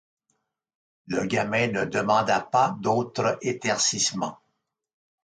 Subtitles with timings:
[1.09, 4.39] Le gamin ne demanda pas d'autre éclaircissement.